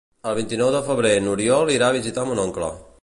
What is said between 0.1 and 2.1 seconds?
El vint-i-nou de febrer n'Oriol irà a